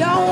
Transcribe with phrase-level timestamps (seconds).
[0.00, 0.29] The truth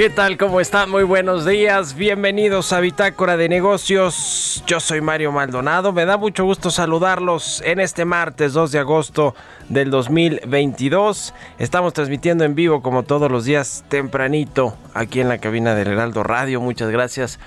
[0.00, 0.38] ¿Qué tal?
[0.38, 0.88] ¿Cómo están?
[0.88, 1.94] Muy buenos días.
[1.94, 4.39] Bienvenidos a Bitácora de Negocios.
[4.66, 5.92] Yo soy Mario Maldonado.
[5.92, 9.34] Me da mucho gusto saludarlos en este martes 2 de agosto
[9.68, 11.34] del 2022.
[11.58, 16.22] Estamos transmitiendo en vivo como todos los días tempranito aquí en la cabina del Heraldo
[16.22, 16.60] Radio.
[16.60, 17.38] Muchas gracias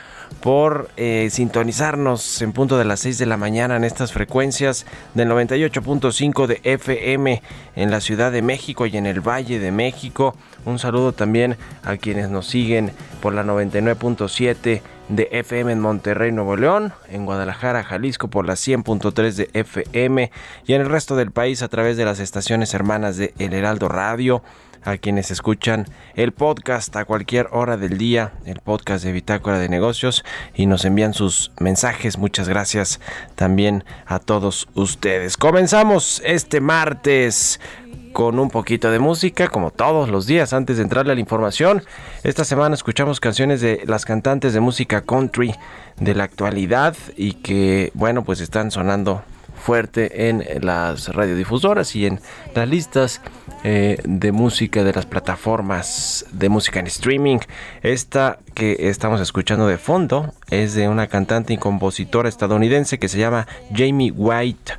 [0.42, 5.30] por eh, sintonizarnos en punto de las 6 de la mañana en estas frecuencias del
[5.30, 7.42] 98.5 de FM
[7.76, 10.36] en la Ciudad de México y en el Valle de México.
[10.66, 16.56] Un saludo también a quienes nos siguen por la 99.7 de FM en Monterrey, Nuevo
[16.56, 20.32] León, en Guadalajara, Jalisco por la 100.3 de FM
[20.66, 23.90] y en el resto del país a través de las estaciones hermanas de El Heraldo
[23.90, 24.44] Radio
[24.86, 29.70] a quienes escuchan el podcast a cualquier hora del día, el podcast de Bitácora de
[29.70, 32.18] Negocios y nos envían sus mensajes.
[32.18, 33.00] Muchas gracias
[33.36, 35.38] también a todos ustedes.
[35.38, 37.60] Comenzamos este martes
[38.14, 41.84] con un poquito de música, como todos los días antes de entrarle a la información.
[42.24, 45.54] Esta semana escuchamos canciones de las cantantes de música country
[46.00, 49.24] de la actualidad y que, bueno, pues están sonando
[49.64, 52.20] fuerte en las radiodifusoras y en
[52.54, 53.22] las listas
[53.64, 57.40] eh, de música de las plataformas de música en streaming.
[57.82, 63.20] Esta que estamos escuchando de fondo es de una cantante y compositora estadounidense que se
[63.20, 64.74] llama Jamie White.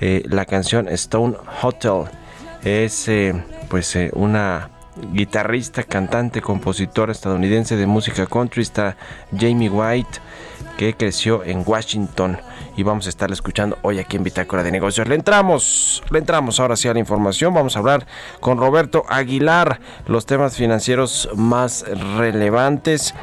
[0.00, 2.10] Eh, la canción Stone Hotel
[2.66, 3.32] es eh,
[3.68, 4.70] pues eh, una
[5.12, 8.96] guitarrista, cantante, compositor estadounidense de música country, está
[9.30, 10.18] Jamie White,
[10.76, 12.38] que creció en Washington
[12.76, 15.06] y vamos a estar escuchando hoy aquí en Bitácora de Negocios.
[15.06, 17.54] Le entramos, le entramos ahora sí a la información.
[17.54, 18.04] Vamos a hablar
[18.40, 19.78] con Roberto Aguilar,
[20.08, 21.84] los temas financieros más
[22.16, 23.14] relevantes.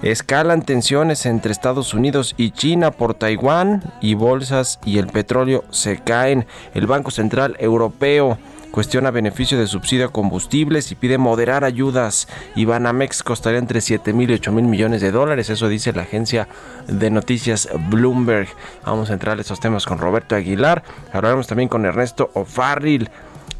[0.00, 5.98] Escalan tensiones entre Estados Unidos y China por Taiwán y bolsas y el petróleo se
[5.98, 6.46] caen.
[6.72, 8.38] El Banco Central Europeo
[8.76, 12.28] cuestiona beneficio de subsidio a combustibles y pide moderar ayudas.
[12.54, 15.48] Y Banamex costaría entre 7 mil y 8 mil millones de dólares.
[15.48, 16.46] Eso dice la agencia
[16.86, 18.48] de noticias Bloomberg.
[18.84, 20.82] Vamos a entrar a esos temas con Roberto Aguilar.
[21.10, 23.08] Hablaremos también con Ernesto O'Farrill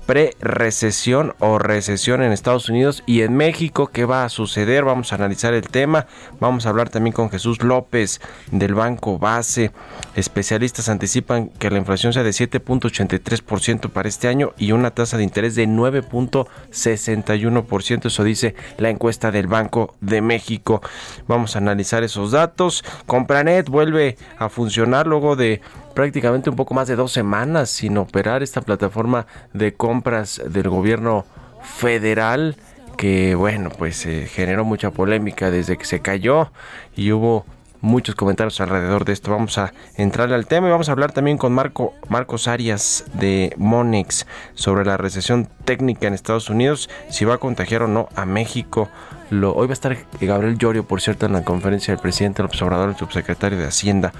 [0.06, 3.88] pre-recesión o recesión en Estados Unidos y en México.
[3.88, 4.84] ¿Qué va a suceder?
[4.84, 6.06] Vamos a analizar el tema.
[6.40, 8.20] Vamos a hablar también con Jesús López
[8.52, 9.72] del Banco Base.
[10.14, 15.24] Especialistas anticipan que la inflación sea de 7.83% para este año y una tasa de
[15.24, 18.06] interés de 9.61%.
[18.06, 20.80] Eso dice la encuesta del Banco de México.
[21.26, 22.84] Vamos a analizar esos datos.
[23.06, 25.60] Compranet vuelve a funcionar luego de
[25.96, 31.24] prácticamente un poco más de dos semanas sin operar esta plataforma de compras del gobierno
[31.62, 32.54] federal
[32.98, 36.52] que bueno pues eh, generó mucha polémica desde que se cayó
[36.94, 37.46] y hubo
[37.80, 39.30] muchos comentarios alrededor de esto.
[39.30, 43.54] Vamos a entrar al tema y vamos a hablar también con Marco Marcos Arias de
[43.56, 48.26] Monex sobre la recesión técnica en Estados Unidos, si va a contagiar o no a
[48.26, 48.88] México.
[49.30, 52.60] Lo, hoy va a estar Gabriel Llorio, por cierto, en la conferencia del presidente López
[52.62, 54.12] Obrador, el subsecretario de Hacienda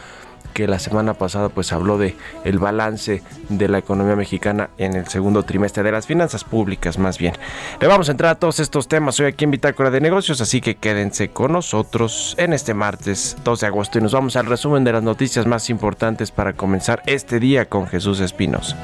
[0.47, 5.07] que la semana pasada pues habló de el balance de la economía mexicana en el
[5.09, 7.35] segundo trimestre de las finanzas públicas más bien.
[7.81, 10.61] Le vamos a entrar a todos estos temas hoy aquí en Bitácora de Negocios, así
[10.61, 14.85] que quédense con nosotros en este martes 2 de agosto y nos vamos al resumen
[14.85, 18.77] de las noticias más importantes para comenzar este día con Jesús Espinos.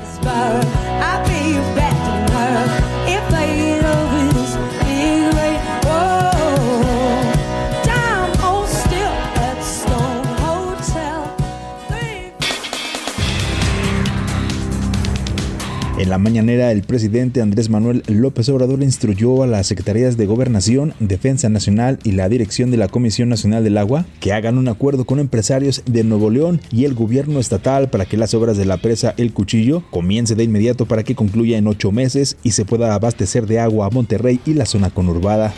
[16.03, 20.95] En la mañanera, el presidente Andrés Manuel López Obrador instruyó a las secretarías de Gobernación,
[20.99, 25.05] Defensa Nacional y la dirección de la Comisión Nacional del Agua que hagan un acuerdo
[25.05, 28.79] con empresarios de Nuevo León y el gobierno estatal para que las obras de la
[28.79, 32.93] presa El Cuchillo comience de inmediato para que concluya en ocho meses y se pueda
[32.95, 35.55] abastecer de agua a Monterrey y la zona conurbada.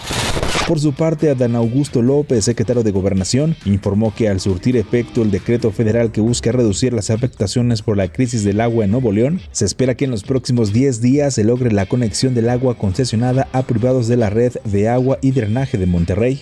[0.66, 5.30] Por su parte, Adán Augusto López, secretario de Gobernación, informó que al surtir efecto el
[5.30, 9.42] decreto federal que busca reducir las afectaciones por la crisis del agua en Nuevo León,
[9.52, 13.46] se espera que en los próximos 10 días se logre la conexión del agua concesionada
[13.52, 16.40] a privados de la red de agua y drenaje de Monterrey.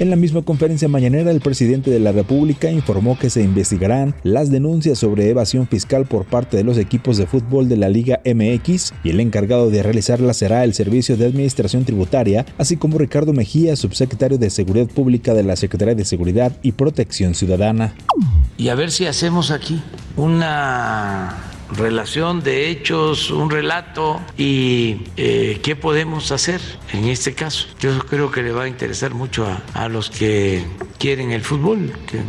[0.00, 4.50] En la misma conferencia mañanera, el presidente de la República informó que se investigarán las
[4.50, 8.92] denuncias sobre evasión fiscal por parte de los equipos de fútbol de la Liga MX
[9.04, 13.76] y el encargado de realizarla será el Servicio de Administración Tributaria, así como Ricardo Mejía,
[13.76, 17.94] subsecretario de Seguridad Pública de la Secretaría de Seguridad y Protección Ciudadana.
[18.58, 19.80] Y a ver si hacemos aquí
[20.16, 26.60] una relación de hechos, un relato y eh, qué podemos hacer
[26.92, 27.68] en este caso.
[27.80, 30.64] Yo creo que le va a interesar mucho a, a los que
[30.98, 32.20] quieren el fútbol, que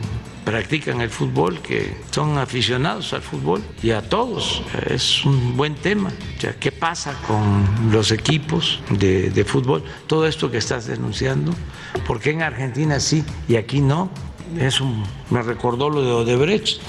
[0.46, 4.62] practican el fútbol, que son aficionados al fútbol y a todos.
[4.88, 6.10] Es un buen tema.
[6.10, 9.84] O ¿Qué pasa con los equipos de fútbol?
[10.08, 11.52] Todo esto que estás denunciando,
[12.06, 14.12] ¿por qué en Argentina sí y aquí no?
[14.60, 14.86] Eso
[15.30, 16.80] me recordó lo de Odebrecht.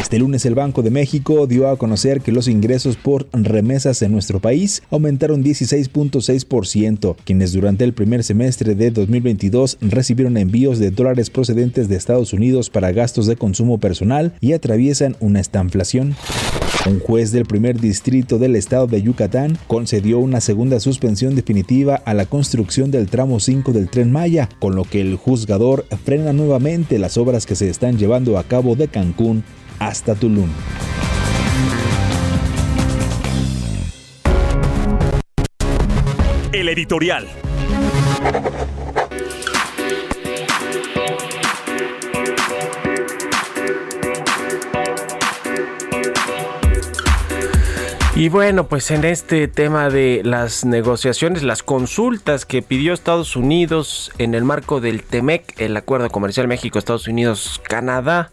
[0.00, 4.12] Este lunes el Banco de México dio a conocer que los ingresos por remesas en
[4.12, 11.30] nuestro país aumentaron 16.6%, quienes durante el primer semestre de 2022 recibieron envíos de dólares
[11.30, 16.14] procedentes de Estados Unidos para gastos de consumo personal y atraviesan una estanflación.
[16.86, 22.14] Un juez del primer distrito del estado de Yucatán concedió una segunda suspensión definitiva a
[22.14, 27.00] la construcción del tramo 5 del tren Maya, con lo que el juzgador frena nuevamente
[27.00, 29.42] las obras que se están llevando a cabo de Cancún
[29.80, 30.48] hasta Tulum.
[36.52, 37.26] El editorial.
[48.16, 54.10] Y bueno, pues en este tema de las negociaciones, las consultas que pidió Estados Unidos
[54.16, 58.30] en el marco del TEMEC, el Acuerdo Comercial México, Estados Unidos, Canadá,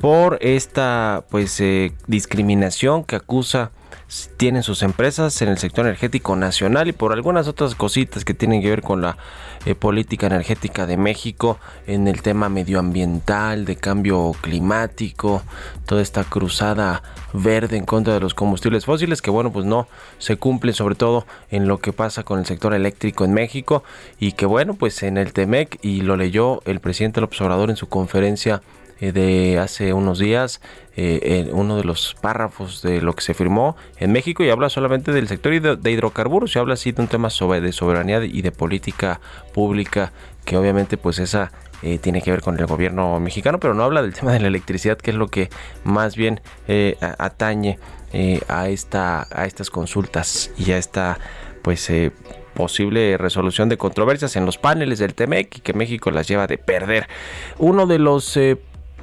[0.00, 3.70] por esta pues eh, discriminación que acusa
[4.38, 8.62] tienen sus empresas en el sector energético nacional y por algunas otras cositas que tienen
[8.62, 9.18] que ver con la
[9.66, 15.42] eh, política energética de México en el tema medioambiental, de cambio climático,
[15.84, 17.02] toda esta cruzada
[17.34, 21.26] verde en contra de los combustibles fósiles que bueno pues no se cumple sobre todo
[21.50, 23.84] en lo que pasa con el sector eléctrico en México
[24.18, 27.76] y que bueno pues en el TEMEC y lo leyó el presidente López Obrador en
[27.76, 28.62] su conferencia
[29.00, 30.60] eh, de hace unos días
[30.96, 34.68] eh, en uno de los párrafos de lo que se firmó en México y habla
[34.70, 38.42] solamente del sector de hidrocarburos y habla así de un tema sobre de soberanía y
[38.42, 39.20] de política
[39.54, 40.12] pública
[40.44, 41.52] que obviamente pues esa
[41.82, 44.48] eh, tiene que ver con el gobierno mexicano, pero no habla del tema de la
[44.48, 45.48] electricidad, que es lo que
[45.84, 46.40] más bien
[47.18, 47.78] atañe
[48.48, 51.20] a, esta, a estas consultas y a esta
[51.62, 51.88] pues
[52.54, 56.58] posible resolución de controversias en los paneles del TEMEC y que México las lleva de
[56.58, 57.06] perder.
[57.58, 58.36] Uno de los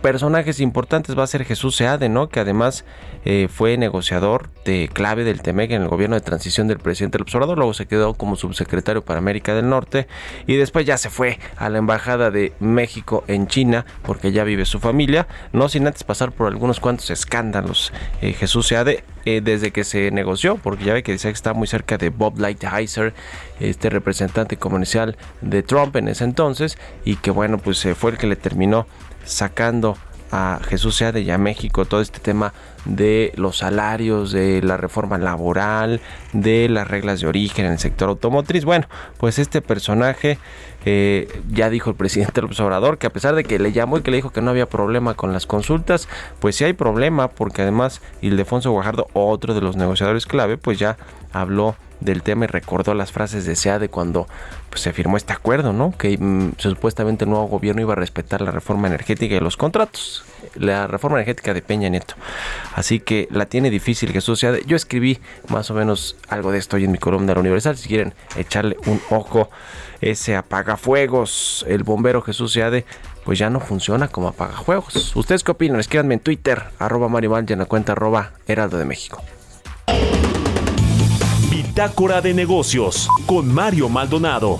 [0.05, 2.29] personajes importantes va a ser Jesús Seade, ¿no?
[2.29, 2.85] Que además
[3.25, 7.33] eh, fue negociador de clave del TEMEC en el gobierno de transición del presidente López
[7.33, 10.07] Obrador, luego se quedó como subsecretario para América del Norte
[10.45, 14.65] y después ya se fue a la embajada de México en China porque ya vive
[14.65, 17.91] su familia, no sin antes pasar por algunos cuantos escándalos.
[18.21, 21.55] Eh, Jesús Seade eh, desde que se negoció, porque ya ve que decía que está
[21.55, 23.15] muy cerca de Bob Lighthizer,
[23.59, 28.27] este representante comercial de Trump en ese entonces, y que bueno, pues fue el que
[28.27, 28.85] le terminó
[29.25, 29.97] sacando
[30.31, 32.53] a Jesús Seade y a México todo este tema
[32.85, 36.01] de los salarios, de la reforma laboral,
[36.33, 38.65] de las reglas de origen en el sector automotriz.
[38.65, 38.87] Bueno,
[39.17, 40.37] pues este personaje
[40.85, 44.01] eh, ya dijo el presidente López Obrador que a pesar de que le llamó y
[44.01, 46.07] que le dijo que no había problema con las consultas,
[46.39, 50.97] pues sí hay problema porque además Ildefonso Guajardo, otro de los negociadores clave, pues ya
[51.33, 54.27] habló del tema y recordó las frases de SEADE cuando
[54.69, 55.91] pues, se firmó este acuerdo, ¿no?
[55.97, 60.23] Que mm, supuestamente el nuevo gobierno iba a respetar la reforma energética y los contratos,
[60.55, 62.15] la reforma energética de Peña Nieto.
[62.73, 64.63] Así que la tiene difícil Jesús Seade.
[64.65, 65.19] Yo escribí
[65.49, 68.13] más o menos algo de esto hoy en mi columna de la Universal, si quieren
[68.35, 69.49] echarle un ojo.
[70.01, 72.85] Ese apagafuegos, el bombero Jesús Seade,
[73.23, 75.15] pues ya no funciona como apagafuegos.
[75.15, 75.79] ¿Ustedes qué opinan?
[75.79, 79.21] Escríbanme en Twitter, arroba Mario en la cuenta arroba Heraldo de México.
[81.49, 84.59] Bitácora de Negocios con Mario Maldonado.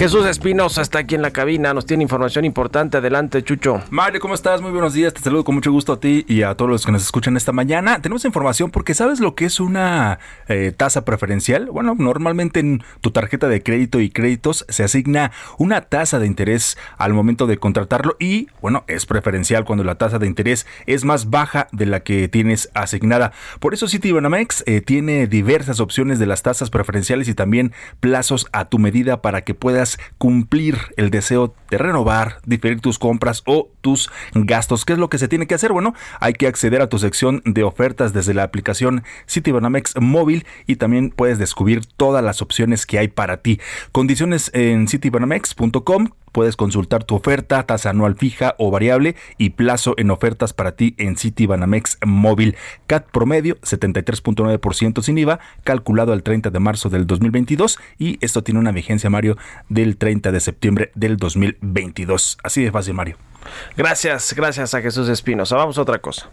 [0.00, 2.96] Jesús Espinosa está aquí en la cabina, nos tiene información importante.
[2.96, 3.82] Adelante, Chucho.
[3.90, 4.62] Mario, ¿cómo estás?
[4.62, 5.12] Muy buenos días.
[5.12, 7.52] Te saludo con mucho gusto a ti y a todos los que nos escuchan esta
[7.52, 8.00] mañana.
[8.00, 11.66] Tenemos información porque sabes lo que es una eh, tasa preferencial.
[11.66, 16.78] Bueno, normalmente en tu tarjeta de crédito y créditos se asigna una tasa de interés
[16.96, 21.28] al momento de contratarlo y, bueno, es preferencial cuando la tasa de interés es más
[21.28, 23.32] baja de la que tienes asignada.
[23.58, 28.64] Por eso Citibanamex eh, tiene diversas opciones de las tasas preferenciales y también plazos a
[28.70, 34.10] tu medida para que puedas cumplir el deseo de renovar, diferir tus compras o tus
[34.34, 34.84] gastos.
[34.84, 35.72] ¿Qué es lo que se tiene que hacer?
[35.72, 40.76] Bueno, hay que acceder a tu sección de ofertas desde la aplicación Citibanamex móvil y
[40.76, 43.60] también puedes descubrir todas las opciones que hay para ti.
[43.92, 50.10] Condiciones en citibanamex.com Puedes consultar tu oferta, tasa anual fija o variable y plazo en
[50.10, 52.56] ofertas para ti en Citibanamex móvil.
[52.86, 58.60] CAT promedio 73.9% sin IVA, calculado al 30 de marzo del 2022 y esto tiene
[58.60, 59.36] una vigencia, Mario,
[59.68, 62.38] del 30 de septiembre del 2022.
[62.42, 63.16] Así de fácil, Mario.
[63.76, 65.56] Gracias, gracias a Jesús Espinosa.
[65.56, 66.28] Vamos a otra cosa.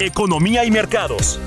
[0.00, 1.38] Economía y mercados.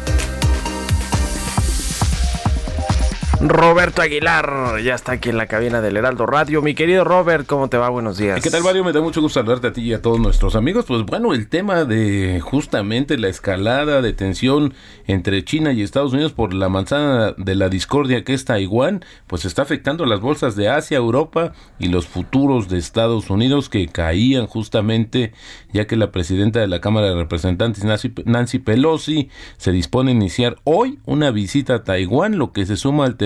[3.49, 6.61] Roberto Aguilar ya está aquí en la cabina del Heraldo Radio.
[6.61, 7.89] Mi querido Robert, ¿cómo te va?
[7.89, 8.41] Buenos días.
[8.41, 8.83] ¿Qué tal, Mario?
[8.83, 10.85] Me da mucho gusto saludarte a ti y a todos nuestros amigos.
[10.85, 14.73] Pues bueno, el tema de justamente la escalada de tensión
[15.05, 19.45] entre China y Estados Unidos por la manzana de la discordia que es Taiwán, pues
[19.45, 24.47] está afectando las bolsas de Asia, Europa y los futuros de Estados Unidos que caían
[24.47, 25.33] justamente
[25.71, 30.55] ya que la presidenta de la Cámara de Representantes, Nancy Pelosi, se dispone a iniciar
[30.63, 33.17] hoy una visita a Taiwán, lo que se suma al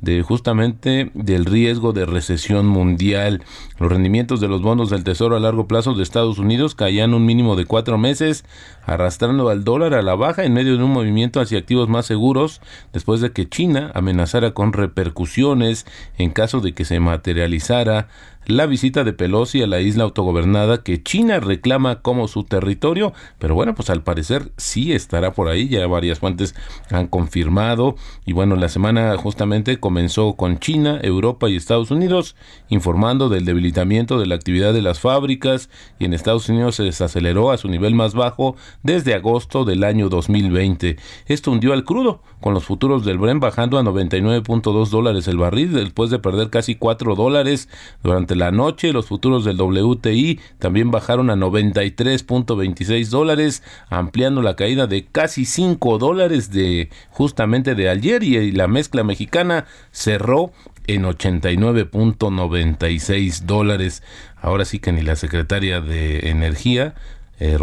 [0.00, 3.42] de justamente del riesgo de recesión mundial.
[3.78, 7.26] Los rendimientos de los bonos del Tesoro a largo plazo de Estados Unidos caían un
[7.26, 8.44] mínimo de cuatro meses,
[8.84, 12.60] arrastrando al dólar a la baja en medio de un movimiento hacia activos más seguros,
[12.92, 15.86] después de que China amenazara con repercusiones
[16.18, 18.08] en caso de que se materializara
[18.50, 23.54] la visita de Pelosi a la isla autogobernada que China reclama como su territorio, pero
[23.54, 26.54] bueno, pues al parecer sí estará por ahí, ya varias fuentes
[26.90, 32.36] han confirmado y bueno, la semana justamente comenzó con China, Europa y Estados Unidos,
[32.68, 37.50] informando del debilitamiento de la actividad de las fábricas y en Estados Unidos se desaceleró
[37.50, 40.96] a su nivel más bajo desde agosto del año 2020.
[41.26, 45.72] Esto hundió al crudo, con los futuros del Bren bajando a 99.2 dólares el barril
[45.72, 47.68] después de perder casi 4 dólares
[48.02, 48.94] durante la noche.
[48.94, 55.98] Los futuros del WTI también bajaron a 93.26 dólares, ampliando la caída de casi 5
[55.98, 60.50] dólares de justamente de ayer y la mezcla mexicana cerró
[60.86, 64.02] en 89.96 dólares.
[64.40, 66.94] Ahora sí que ni la secretaria de Energía
[67.40, 67.56] eh,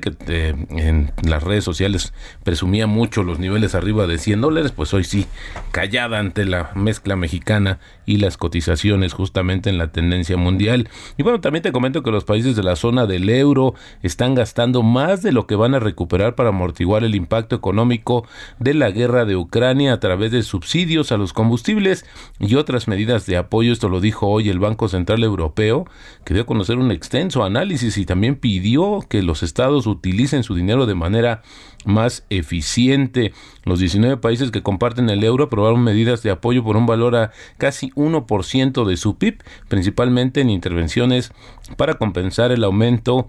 [0.00, 2.12] que eh, en las redes sociales
[2.44, 5.26] presumía mucho los niveles arriba de 100 dólares, pues hoy sí,
[5.72, 10.88] callada ante la mezcla mexicana y las cotizaciones justamente en la tendencia mundial.
[11.16, 14.82] Y bueno, también te comento que los países de la zona del euro están gastando
[14.82, 18.26] más de lo que van a recuperar para amortiguar el impacto económico
[18.58, 22.04] de la guerra de Ucrania a través de subsidios a los combustibles
[22.38, 23.72] y otras medidas de apoyo.
[23.72, 25.86] Esto lo dijo hoy el Banco Central Europeo,
[26.24, 30.54] que dio a conocer un extenso análisis y también pidió que los estados utilicen su
[30.54, 31.42] dinero de manera
[31.86, 33.32] más eficiente.
[33.64, 37.32] Los 19 países que comparten el euro aprobaron medidas de apoyo por un valor a
[37.58, 41.32] casi 1% de su PIB, principalmente en intervenciones
[41.76, 43.28] para compensar el aumento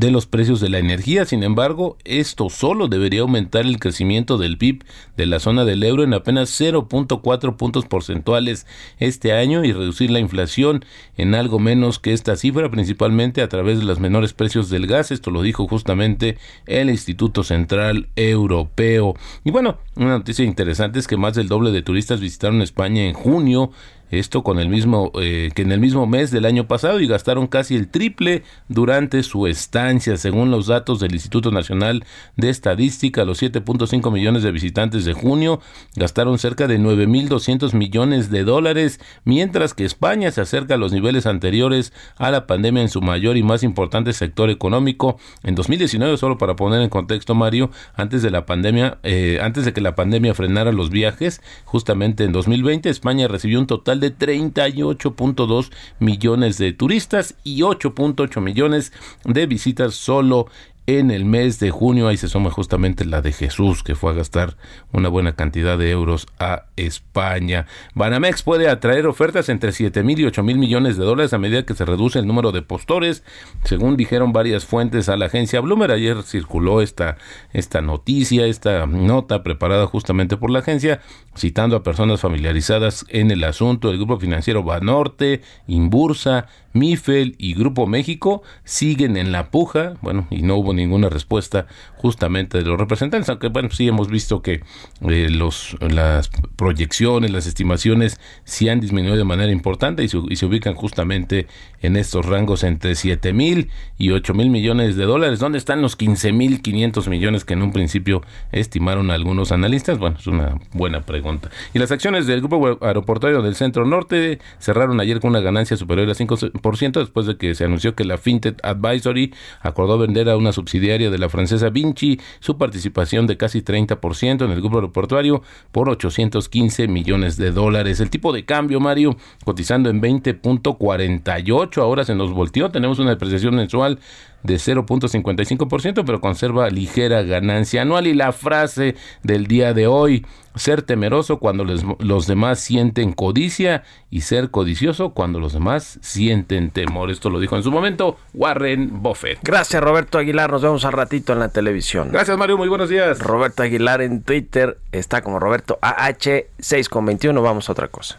[0.00, 1.24] de los precios de la energía.
[1.24, 4.84] Sin embargo, esto solo debería aumentar el crecimiento del PIB
[5.16, 8.66] de la zona del euro en apenas 0.4 puntos porcentuales
[8.98, 10.84] este año y reducir la inflación
[11.16, 15.10] en algo menos que esta cifra, principalmente a través de los menores precios del gas.
[15.10, 19.14] Esto lo dijo justamente el Instituto Central Europeo.
[19.44, 23.14] Y bueno, una noticia interesante es que más del doble de turistas visitaron España en
[23.14, 23.70] junio
[24.10, 27.46] esto con el mismo eh, que en el mismo mes del año pasado y gastaron
[27.46, 32.04] casi el triple durante su estancia, según los datos del Instituto Nacional
[32.36, 33.24] de Estadística.
[33.24, 35.60] Los 7.5 millones de visitantes de junio
[35.96, 41.26] gastaron cerca de 9.200 millones de dólares, mientras que España se acerca a los niveles
[41.26, 45.18] anteriores a la pandemia en su mayor y más importante sector económico.
[45.42, 49.72] En 2019, solo para poner en contexto, Mario, antes de la pandemia, eh, antes de
[49.72, 55.70] que la pandemia frenara los viajes, justamente en 2020 España recibió un total de 38.2
[55.98, 58.92] millones de turistas y 8.8 millones
[59.24, 60.46] de visitas solo
[60.86, 62.08] en el mes de junio.
[62.08, 64.56] Ahí se suma justamente la de Jesús, que fue a gastar
[64.92, 67.66] una buena cantidad de euros a España.
[67.94, 71.64] Banamex puede atraer ofertas entre 7 mil y 8 mil millones de dólares a medida
[71.64, 73.24] que se reduce el número de postores,
[73.64, 75.90] según dijeron varias fuentes a la agencia Bloomer.
[75.90, 77.16] Ayer circuló esta,
[77.52, 81.00] esta noticia, esta nota preparada justamente por la agencia,
[81.36, 83.90] citando a personas familiarizadas en el asunto.
[83.90, 90.42] El grupo financiero Banorte, Inbursa, Mifel y Grupo México siguen en la puja, bueno, y
[90.42, 94.62] no hubo ninguna respuesta justamente de los representantes, aunque bueno, sí hemos visto que
[95.08, 100.74] eh, los, las proyecciones, las estimaciones sí han disminuido de manera importante y, se ubican
[100.74, 101.46] justamente
[101.84, 105.38] en estos rangos entre 7 mil y 8 mil millones de dólares.
[105.38, 109.98] ¿Dónde están los 15 mil 500 millones que en un principio estimaron algunos analistas?
[109.98, 111.50] Bueno, es una buena pregunta.
[111.74, 116.08] Y las acciones del Grupo Aeroportuario del Centro Norte cerraron ayer con una ganancia superior
[116.08, 120.52] a 5% después de que se anunció que la FinTech Advisory acordó vender a una
[120.52, 125.90] subsidiaria de la francesa Vinci su participación de casi 30% en el grupo aeroportuario por
[125.90, 128.00] 815 millones de dólares.
[128.00, 133.54] El tipo de cambio, Mario, cotizando en 20.48, ahora se nos volteó, tenemos una depreciación
[133.54, 133.98] mensual
[134.42, 138.06] de 0.55%, pero conserva ligera ganancia anual.
[138.06, 144.20] Y la frase del día de hoy, ser temeroso cuando los demás sienten codicia y
[144.20, 147.10] ser codicioso cuando los demás sienten temor.
[147.10, 149.40] Esto lo dijo en su momento Warren Buffett.
[149.42, 152.10] Gracias Roberto Aguilar, nos vemos al ratito en la televisión.
[152.12, 153.18] Gracias Mario, muy buenos días.
[153.18, 158.18] Roberto Aguilar en Twitter está como Roberto AH 6 con 21, vamos a otra cosa.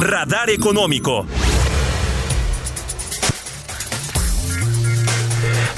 [0.00, 1.24] Radar económico.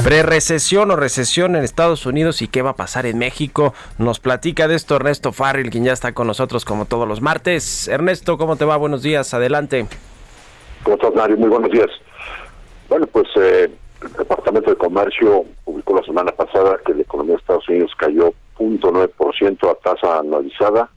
[0.06, 3.74] Pre-recesión o recesión en Estados Unidos y qué va a pasar en México.
[3.98, 7.88] Nos platica de esto Ernesto Farril, quien ya está con nosotros como todos los martes.
[7.88, 8.76] Ernesto, ¿cómo te va?
[8.76, 9.88] Buenos días, adelante.
[10.84, 11.38] ¿Cómo estás, Mario?
[11.38, 11.88] Muy buenos días.
[12.88, 13.68] Bueno, pues eh,
[14.00, 18.32] el Departamento de Comercio publicó la semana pasada que la economía de Estados Unidos cayó
[18.58, 20.88] 0.9% a tasa anualizada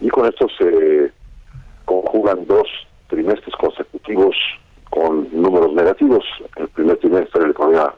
[0.00, 1.12] y con esto se
[1.84, 2.66] conjugan dos
[3.06, 4.34] trimestres consecutivos
[4.92, 6.22] con números negativos.
[6.56, 7.94] El primer trimestre de la economía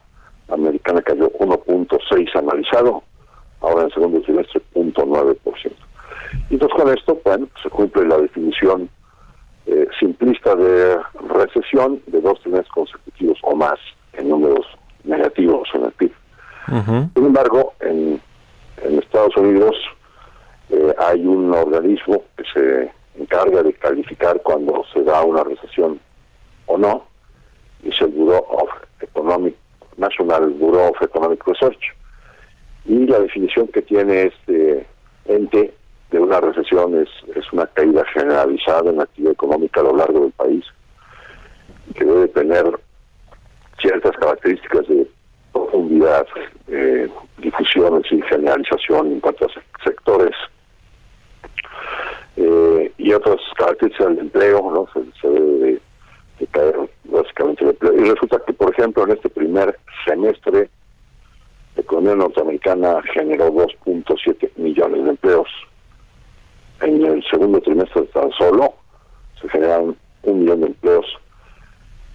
[0.49, 3.03] americana cayó 1.6 analizado,
[3.61, 5.73] ahora en el segundo trimestre 0.9%.
[6.51, 8.89] Y entonces con esto, bueno, se cumple la definición
[9.67, 10.99] eh, simplista de
[11.31, 13.79] recesión de dos trimestres consecutivos o más
[14.13, 14.65] en números
[15.03, 16.13] negativos en el PIB.
[17.15, 18.21] Sin embargo, en,
[18.83, 19.75] en Estados Unidos
[20.71, 25.99] eh, hay un organismo que se encarga de calificar cuando se da una recesión
[26.67, 27.05] o no,
[27.85, 29.55] es el Bureau of Economic,
[29.97, 31.95] National Bureau of Economic Research.
[32.87, 34.87] Y la definición que tiene este
[35.27, 35.75] ente
[36.11, 40.21] de una recesión es, es una caída generalizada en la actividad económica a lo largo
[40.21, 40.65] del país,
[41.95, 42.79] que debe tener
[43.81, 45.09] ciertas características de
[45.53, 46.27] profundidad,
[46.69, 50.35] eh, difusión y generalización en cuanto a sectores
[52.37, 54.89] eh, y otras características del empleo, ¿no?
[55.21, 55.81] Se, debe
[56.39, 57.94] de, caer básicamente el empleo.
[57.94, 60.69] Y resulta que, por ejemplo, en este primer semestre,
[61.77, 65.49] la economía norteamericana generó 2.7 millones de empleos.
[66.81, 68.75] En el segundo trimestre tan solo
[69.41, 71.07] se generan un millón de empleos.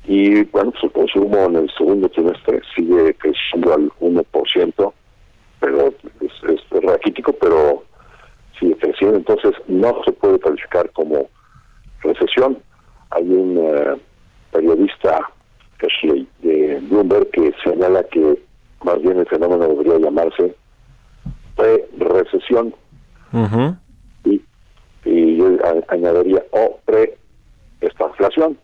[0.05, 4.93] Y bueno, pues el consumo en el segundo trimestre sigue creciendo al 1%,
[5.59, 7.83] pero es, es raquítico, pero
[8.59, 11.29] sigue creciendo, entonces no se puede calificar como
[12.01, 12.57] recesión.
[13.11, 13.97] Hay un eh,
[14.51, 15.29] periodista
[16.41, 18.37] de Bloomberg que señala que
[18.83, 20.55] más bien el fenómeno debería llamarse
[21.55, 22.73] pre-recesión
[24.25, 24.41] y,
[25.05, 25.47] y, yo
[25.89, 28.57] añadiría o pre-estanflación,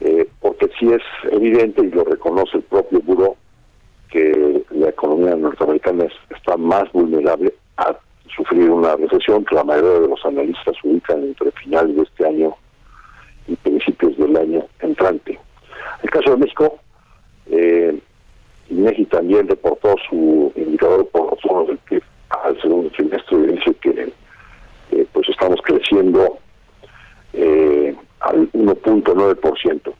[0.00, 3.36] eh, porque sí es evidente y lo reconoce el propio Buró
[4.10, 7.96] que la economía norteamericana está más vulnerable a
[8.34, 12.54] sufrir una recesión que la mayoría de los analistas ubican entre finales de este año
[13.48, 15.38] y principios del año entrante.
[16.02, 16.78] El caso de México,
[17.50, 17.98] eh,
[19.10, 24.12] también reportó su indicador por los del PIB al segundo trimestre y dice que
[24.92, 26.38] eh, pues estamos creciendo
[27.32, 29.94] eh, al 1.9%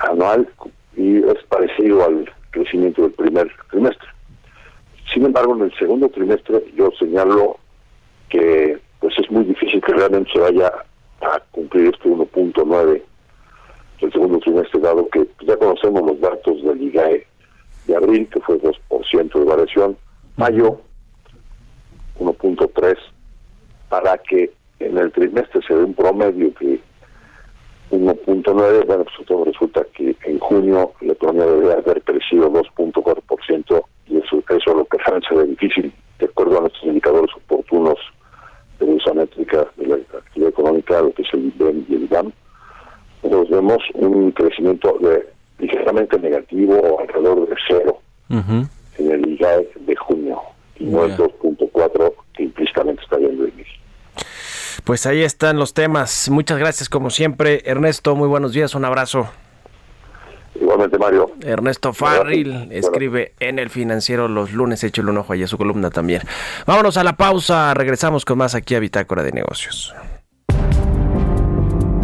[0.00, 0.48] anual
[0.96, 4.08] y es parecido al crecimiento del primer trimestre.
[5.12, 7.56] Sin embargo, en el segundo trimestre yo señalo
[8.28, 10.72] que pues es muy difícil que realmente se vaya
[11.20, 13.02] a cumplir este 1.9
[14.58, 17.26] trimestre, dado que ya conocemos los datos del IGAE
[17.86, 19.96] de abril, que fue 2% de variación,
[20.36, 20.80] mayo
[22.18, 22.96] 1.3,
[23.88, 26.80] para que en el trimestre se dé un promedio que
[27.90, 34.42] 1.9, bueno, pues resulta que en junio la economía debería haber crecido 2.4% y eso,
[34.48, 37.96] eso lo que se ve difícil, de acuerdo a nuestros indicadores oportunos
[38.78, 42.32] de uso métrica de la actividad económica, lo que es el IBM y el IBAM,
[43.22, 45.28] nosotros vemos un crecimiento de
[45.58, 48.00] ligeramente negativo alrededor de cero
[48.30, 50.40] en el IGAE de junio,
[50.78, 53.72] y no el 2.4 que implícitamente está viendo el mismo.
[54.84, 56.28] Pues ahí están los temas.
[56.30, 57.62] Muchas gracias como siempre.
[57.64, 59.28] Ernesto, muy buenos días, un abrazo.
[60.60, 61.30] Igualmente, Mario.
[61.42, 66.22] Ernesto Farril escribe en el financiero los lunes, hecho el ojo allá su columna también.
[66.66, 69.94] Vámonos a la pausa, regresamos con más aquí a Bitácora de Negocios.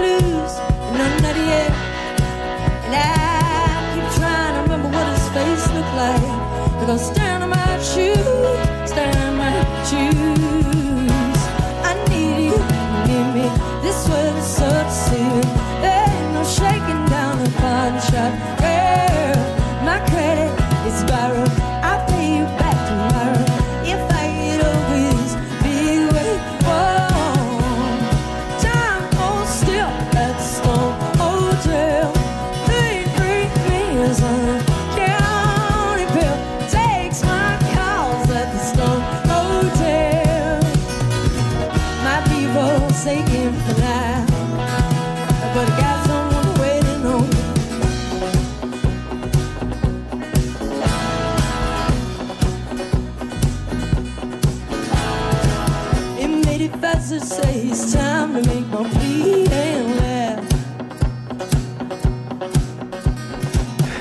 [0.00, 0.52] blues
[0.88, 1.70] and none of the yet.
[2.86, 6.22] And I keep trying to remember what his face looked like.
[6.78, 7.29] but I'm staring.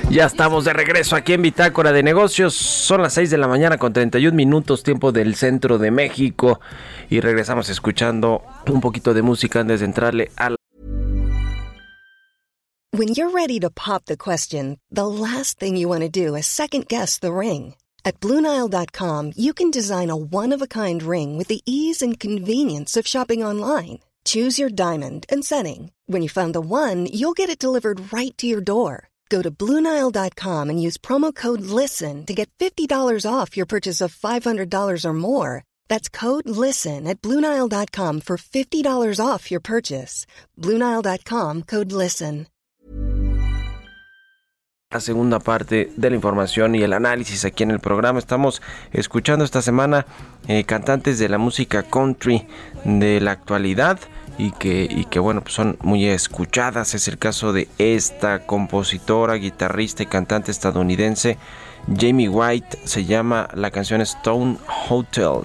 [0.10, 2.56] Ya estamos de regreso aquí en Bitácora de Negocios.
[2.56, 6.60] Son las 6 de la mañana con 31 minutos tiempo del centro de México
[7.12, 10.56] y regresamos escuchando un poquito de música antes de entrarle a
[12.92, 16.48] When you're ready to pop the question, the last thing you want to do is
[16.48, 17.76] second guess the ring.
[18.04, 22.20] At Bluenile.com, you can design a one of a kind ring with the ease and
[22.20, 24.00] convenience of shopping online.
[24.26, 25.92] Choose your diamond and setting.
[26.08, 29.10] When you find the one, you'll get it delivered right to your door.
[29.30, 32.90] Go to Bluenile.com and use promo code LISTEN to get $50
[33.26, 35.64] off your purchase of $500 or more.
[35.88, 40.26] That's code LISTEN at Bluenile.com for $50 off your purchase.
[40.58, 42.48] Bluenile.com code LISTEN.
[44.92, 48.18] La segunda parte de la información y el análisis aquí en el programa.
[48.18, 48.60] Estamos
[48.92, 50.08] escuchando esta semana
[50.48, 52.48] eh, cantantes de la música country
[52.86, 54.00] de la actualidad.
[54.40, 56.96] Y que, y que bueno, pues son muy escuchadas.
[56.96, 61.38] Es el caso de esta compositora, guitarrista y cantante estadounidense,
[61.96, 62.80] Jamie White.
[62.86, 64.58] Se llama la canción Stone
[64.90, 65.42] Hotel.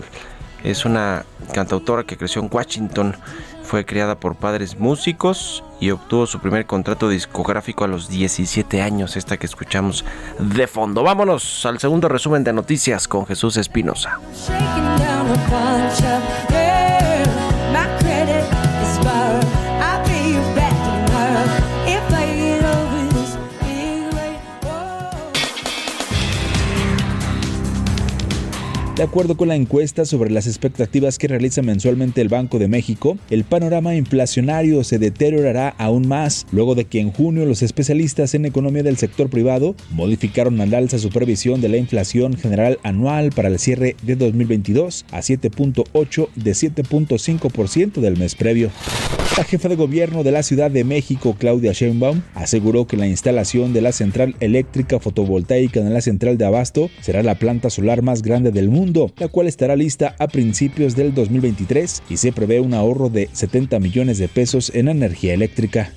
[0.62, 3.16] Es una cantautora que creció en Washington.
[3.64, 9.16] Fue criada por padres músicos y obtuvo su primer contrato discográfico a los 17 años,
[9.16, 10.04] esta que escuchamos
[10.38, 11.02] de fondo.
[11.02, 14.20] Vámonos al segundo resumen de noticias con Jesús Espinosa.
[29.05, 33.45] Acuerdo con la encuesta sobre las expectativas que realiza mensualmente el Banco de México, el
[33.45, 38.83] panorama inflacionario se deteriorará aún más luego de que en junio los especialistas en economía
[38.83, 43.59] del sector privado modificaron al alza su previsión de la inflación general anual para el
[43.59, 48.71] cierre de 2022 a 7.8 de 7.5% del mes previo.
[49.37, 53.73] La jefa de gobierno de la Ciudad de México, Claudia Sheinbaum, aseguró que la instalación
[53.73, 58.23] de la central eléctrica fotovoltaica en la central de Abasto será la planta solar más
[58.23, 62.74] grande del mundo, la cual estará lista a principios del 2023 y se prevé un
[62.74, 65.92] ahorro de 70 millones de pesos en energía eléctrica.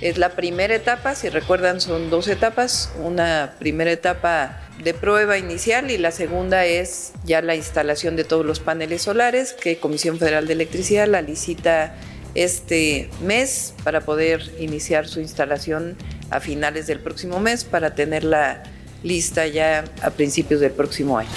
[0.00, 5.92] Es la primera etapa, si recuerdan son dos etapas, una primera etapa de prueba inicial
[5.92, 10.48] y la segunda es ya la instalación de todos los paneles solares que Comisión Federal
[10.48, 11.94] de Electricidad la licita
[12.34, 15.96] este mes para poder iniciar su instalación
[16.30, 18.64] a finales del próximo mes para tenerla
[19.04, 21.30] lista ya a principios del próximo año.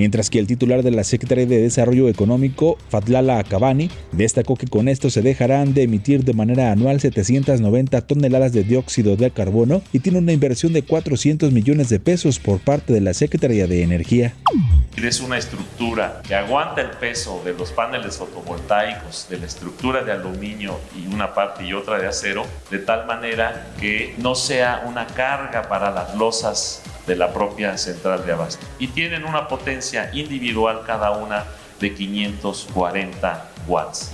[0.00, 4.88] Mientras que el titular de la Secretaría de Desarrollo Económico, Fatlala Akabani, destacó que con
[4.88, 9.98] esto se dejarán de emitir de manera anual 790 toneladas de dióxido de carbono y
[9.98, 14.32] tiene una inversión de 400 millones de pesos por parte de la Secretaría de Energía.
[14.96, 20.12] Es una estructura que aguanta el peso de los paneles fotovoltaicos, de la estructura de
[20.12, 25.06] aluminio y una parte y otra de acero, de tal manera que no sea una
[25.06, 28.64] carga para las losas de la propia central de abasto.
[28.78, 31.44] Y tienen una potencia individual cada una
[31.80, 34.12] de 540 watts.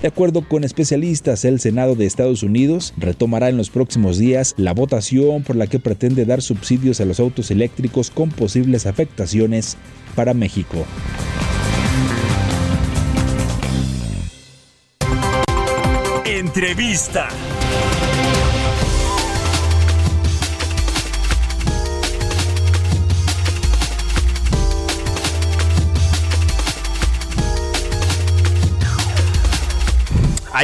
[0.00, 4.74] De acuerdo con especialistas, el Senado de Estados Unidos retomará en los próximos días la
[4.74, 9.76] votación por la que pretende dar subsidios a los autos eléctricos con posibles afectaciones
[10.14, 10.86] para México.
[16.24, 17.28] Entrevista.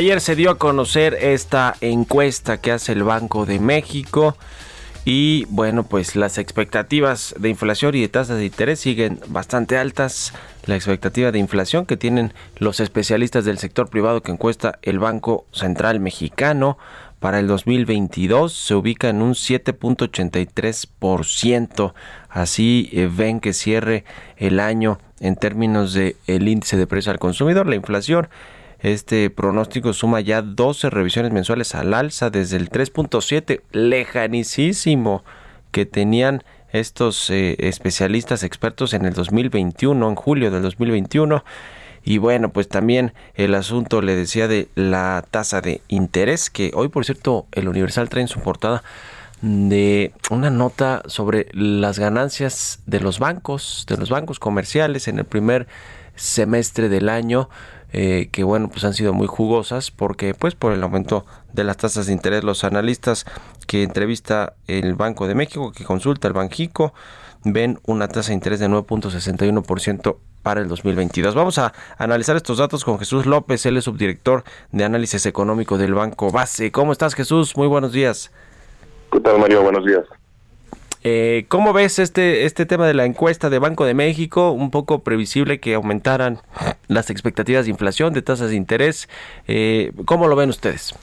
[0.00, 4.34] Ayer se dio a conocer esta encuesta que hace el Banco de México
[5.04, 10.32] y bueno, pues las expectativas de inflación y de tasas de interés siguen bastante altas.
[10.64, 15.44] La expectativa de inflación que tienen los especialistas del sector privado que encuesta el Banco
[15.52, 16.78] Central Mexicano
[17.18, 21.92] para el 2022 se ubica en un 7.83%.
[22.30, 24.04] Así eh, ven que cierre
[24.38, 28.30] el año en términos de índice de precio al consumidor, la inflación
[28.82, 35.22] este pronóstico suma ya 12 revisiones mensuales al alza desde el 3.7, lejanísimo
[35.70, 41.44] que tenían estos eh, especialistas expertos en el 2021, en julio del 2021.
[42.02, 46.88] Y bueno, pues también el asunto, le decía, de la tasa de interés, que hoy,
[46.88, 48.82] por cierto, el Universal trae en su portada
[49.42, 55.24] de una nota sobre las ganancias de los bancos, de los bancos comerciales en el
[55.24, 55.66] primer
[56.14, 57.48] semestre del año.
[57.92, 61.76] Eh, que bueno pues han sido muy jugosas porque pues por el aumento de las
[61.76, 63.26] tasas de interés los analistas
[63.66, 66.94] que entrevista el Banco de México que consulta el Banjico
[67.44, 71.34] ven una tasa de interés de 9.61% para el 2022.
[71.34, 75.94] Vamos a analizar estos datos con Jesús López, él es subdirector de análisis económico del
[75.94, 76.70] Banco Base.
[76.72, 77.56] ¿Cómo estás Jesús?
[77.56, 78.30] Muy buenos días.
[79.12, 79.62] ¿Qué tal Mario?
[79.62, 80.04] Buenos días.
[81.02, 84.52] Eh, ¿Cómo ves este, este tema de la encuesta de Banco de México?
[84.52, 86.38] Un poco previsible que aumentaran
[86.88, 89.08] las expectativas de inflación, de tasas de interés.
[89.48, 90.94] Eh, ¿Cómo lo ven ustedes?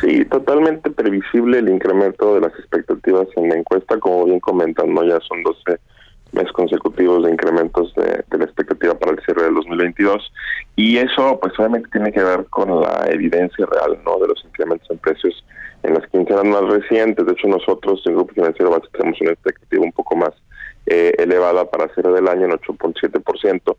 [0.00, 3.98] Sí, totalmente previsible el incremento de las expectativas en la encuesta.
[3.98, 5.04] Como bien comentan, ¿no?
[5.04, 5.78] ya son 12
[6.34, 10.32] meses consecutivos de incrementos de, la expectativa para el cierre del 2022
[10.76, 14.90] y eso pues obviamente tiene que ver con la evidencia real no de los incrementos
[14.90, 15.44] en precios
[15.84, 17.24] en las quincenas más recientes.
[17.24, 20.32] De hecho nosotros en el grupo financiero base tenemos una expectativa un poco más
[20.86, 23.76] eh, elevada para cierre del año en 8.7%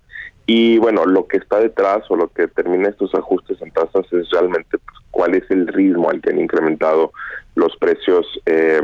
[0.48, 4.30] y bueno lo que está detrás o lo que determina estos ajustes en tasas es
[4.32, 7.12] realmente pues, cuál es el ritmo al que han incrementado
[7.56, 8.82] los precios eh,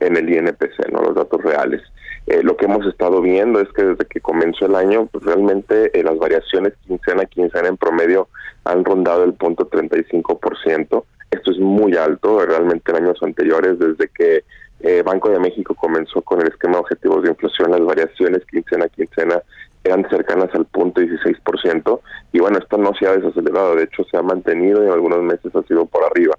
[0.00, 1.82] en el INPC no los datos reales.
[2.26, 5.98] Eh, lo que hemos estado viendo es que desde que comenzó el año, pues realmente
[5.98, 8.28] eh, las variaciones quincena a quincena en promedio
[8.64, 11.04] han rondado el punto 35%.
[11.30, 14.44] Esto es muy alto, realmente en años anteriores, desde que
[14.80, 18.86] eh, Banco de México comenzó con el esquema de objetivos de inflación, las variaciones quincena
[18.86, 19.42] a quincena
[19.84, 22.00] eran cercanas al punto 16%.
[22.32, 25.22] Y bueno, esto no se ha desacelerado, de hecho se ha mantenido y en algunos
[25.22, 26.34] meses ha sido por arriba.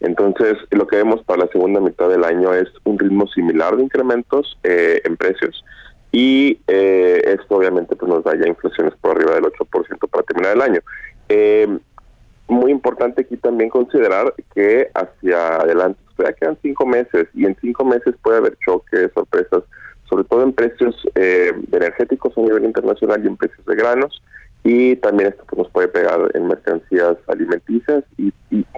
[0.00, 3.82] Entonces, lo que vemos para la segunda mitad del año es un ritmo similar de
[3.82, 5.64] incrementos eh, en precios
[6.12, 10.54] y eh, esto obviamente pues nos da ya inflaciones por arriba del 8% para terminar
[10.54, 10.80] el año.
[11.28, 11.78] Eh,
[12.48, 17.84] muy importante aquí también considerar que hacia adelante pues, quedan cinco meses y en cinco
[17.84, 19.62] meses puede haber choques, sorpresas,
[20.08, 24.22] sobre todo en precios de energéticos a nivel internacional y en precios de granos
[24.66, 28.32] y también esto pues, nos puede pegar en mercancías alimenticias y,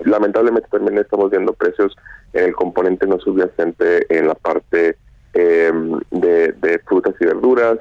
[0.05, 1.95] lamentablemente también estamos viendo precios
[2.33, 4.97] en el componente no subyacente en la parte
[5.35, 5.73] eh,
[6.11, 7.79] de, frutas y verduras,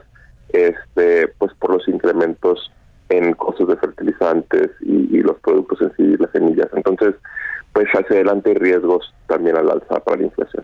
[0.49, 2.71] este pues por los incrementos
[3.09, 6.67] en costos de fertilizantes y, los productos en sí, las semillas.
[6.73, 7.15] Entonces,
[7.73, 10.63] pues hacia adelante riesgos también al alza para la inflación.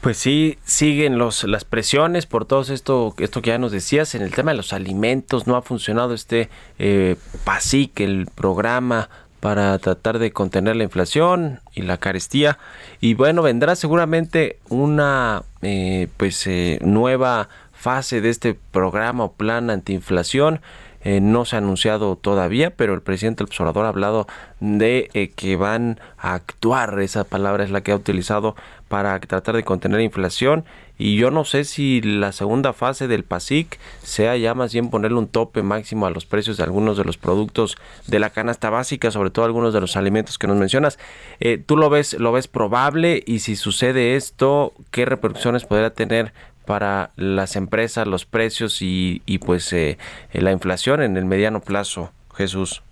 [0.00, 4.22] Pues sí, siguen los, las presiones por todo esto, esto que ya nos decías, en
[4.22, 9.08] el tema de los alimentos, no ha funcionado este eh, PASIC, el programa
[9.40, 12.58] para tratar de contener la inflación y la carestía.
[13.00, 19.70] Y bueno, vendrá seguramente una eh, pues eh, nueva fase de este programa o plan
[19.70, 20.60] antiinflación.
[21.04, 24.26] Eh, no se ha anunciado todavía, pero el presidente del observador ha hablado
[24.60, 28.56] de eh, que van a actuar, esa palabra es la que ha utilizado
[28.88, 30.64] para tratar de contener la inflación
[30.98, 35.18] y yo no sé si la segunda fase del PASIC sea ya más bien ponerle
[35.18, 37.76] un tope máximo a los precios de algunos de los productos
[38.08, 40.98] de la canasta básica, sobre todo algunos de los alimentos que nos mencionas.
[41.38, 46.32] Eh, ¿Tú lo ves, lo ves probable y si sucede esto, qué repercusiones podría tener
[46.68, 49.96] para las empresas, los precios y, y pues eh,
[50.34, 52.82] la inflación en el mediano plazo, Jesús?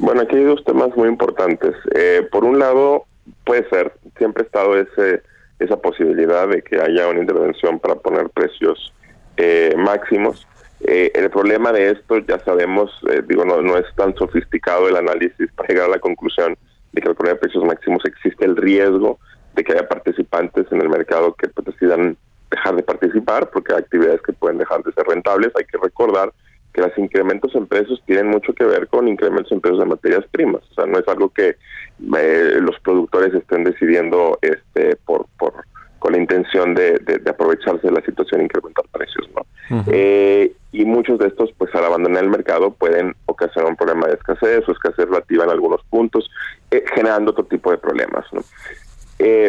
[0.00, 1.76] Bueno, aquí hay dos temas muy importantes.
[1.94, 3.04] Eh, por un lado,
[3.44, 5.22] puede ser, siempre ha estado ese,
[5.60, 8.92] esa posibilidad de que haya una intervención para poner precios
[9.36, 10.44] eh, máximos.
[10.80, 12.90] el problema de esto, ya sabemos,
[13.28, 16.56] digo, no, no es tan sofisticado el análisis para llegar a la conclusión
[16.92, 19.20] de que al poner precios máximos existe el riesgo
[19.54, 22.16] de que haya participantes en el mercado que pues, decidan
[22.50, 25.52] dejar de participar porque hay actividades que pueden dejar de ser rentables.
[25.56, 26.32] Hay que recordar
[26.72, 30.24] que los incrementos en precios tienen mucho que ver con incrementos en precios de materias
[30.30, 30.62] primas.
[30.70, 31.56] O sea, no es algo que
[32.16, 35.52] eh, los productores estén decidiendo este por, por
[35.98, 39.44] con la intención de, aprovecharse de la situación e incrementar precios, ¿no?
[39.88, 44.14] Eh, y muchos de estos, pues al abandonar el mercado, pueden ocasionar un problema de
[44.14, 46.30] escasez o escasez relativa en algunos puntos,
[46.70, 48.42] eh, generando otro tipo de problemas, ¿no?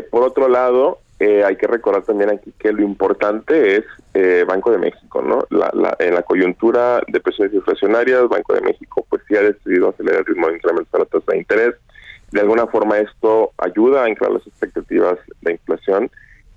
[0.10, 4.72] por otro lado, eh, hay que recordar también aquí que lo importante es eh, Banco
[4.72, 5.46] de México, ¿no?
[5.50, 10.22] La, en la coyuntura de presiones inflacionarias, Banco de México pues sí ha decidido acelerar
[10.22, 11.76] el ritmo de incremento de la tasa de interés.
[12.32, 16.10] De alguna forma esto ayuda a incrementar las expectativas de inflación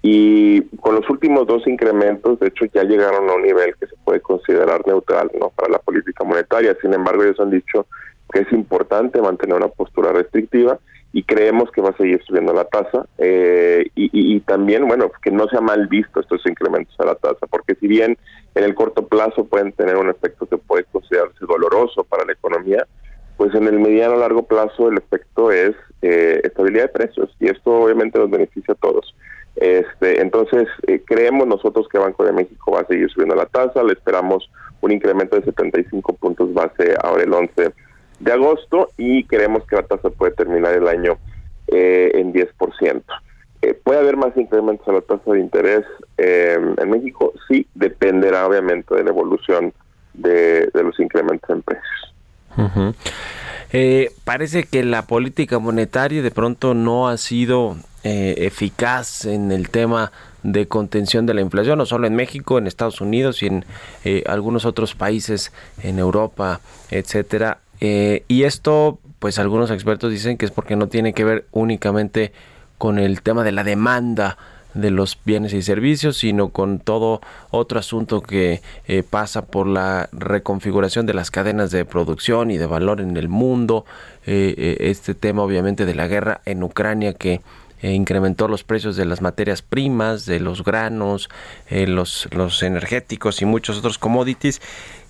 [0.02, 3.94] y con los últimos dos incrementos, de hecho, ya llegaron a un nivel que se
[4.04, 5.50] puede considerar neutral, ¿no?
[5.50, 6.76] Para la política monetaria.
[6.82, 7.86] Sin embargo, ellos han dicho
[8.32, 10.78] que es importante mantener una postura restrictiva
[11.12, 15.46] y creemos que va a seguir subiendo la tasa eh, y, también, bueno, que no
[15.48, 18.16] sea mal visto estos incrementos a la tasa, porque si bien
[18.54, 22.86] en el corto plazo pueden tener un efecto que puede considerarse doloroso para la economía,
[23.36, 27.82] pues en el mediano largo plazo el efecto es eh, estabilidad de precios y esto
[27.82, 29.14] obviamente nos beneficia a todos.
[29.56, 33.82] Este, entonces, eh, creemos nosotros que Banco de México va a seguir subiendo la tasa,
[33.82, 37.72] le esperamos un incremento de 75 puntos base ahora el 11
[38.22, 41.18] de agosto y creemos que la tasa puede terminar el año
[41.66, 43.02] eh, en 10%.
[43.62, 45.84] Eh, ¿Puede haber más incrementos a la tasa de interés
[46.18, 47.32] eh, en México?
[47.48, 49.72] Sí, dependerá obviamente de la evolución
[50.14, 52.14] de, los incrementos en precios.
[54.24, 60.10] parece que la política monetaria de pronto no ha sido eficaz en el tema
[60.42, 63.64] de contención de la inflación, no solo en México, en Estados Unidos y en
[64.26, 67.58] algunos otros países en Europa, etcétera.
[67.84, 72.32] Eh, y esto, pues algunos expertos dicen que es porque no tiene que ver únicamente
[72.78, 74.38] con el tema de la demanda
[74.74, 77.20] de los bienes y servicios, sino con todo
[77.50, 82.66] otro asunto que eh, pasa por la reconfiguración de las cadenas de producción y de
[82.66, 83.84] valor en el mundo.
[84.26, 87.40] Eh, eh, este tema obviamente de la guerra en Ucrania que
[87.84, 91.28] incrementó los precios de las materias primas, de los granos,
[91.68, 94.62] los, los energéticos y muchos otros commodities.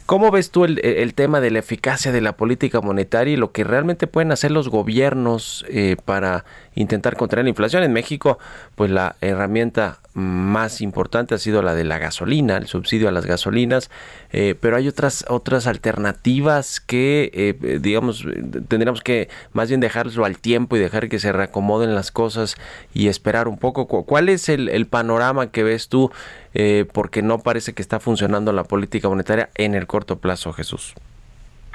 [0.06, 3.64] ¿Cómo ves tú el, tema de la eficacia de la política monetaria y lo que
[3.64, 6.44] realmente pueden hacer los gobiernos eh, para
[6.74, 7.82] intentar contener la inflación?
[7.82, 8.38] En México,
[8.74, 13.26] pues la herramienta más importante ha sido la de la gasolina, el subsidio a las
[13.26, 13.90] gasolinas,
[14.32, 18.26] eh, pero hay otras otras alternativas que, eh, digamos,
[18.68, 22.56] tendríamos que más bien dejarlo al tiempo y dejar que se reacomoden las cosas
[22.92, 23.86] y esperar un poco.
[24.04, 26.10] ¿Cuál es el, panorama que ves tú?
[26.54, 30.94] Eh, porque no parece que está funcionando la política monetaria en el corto plazo, Jesús.